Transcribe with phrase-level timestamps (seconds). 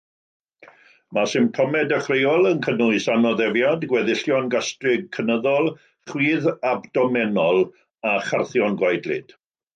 [1.17, 5.71] Mae symptomau dechreuol yn cynnwys anoddefiad, gweddillion gastrig cynyddol,
[6.15, 7.63] chwydd abdomenol
[8.15, 9.39] a charthion gwaedlyd.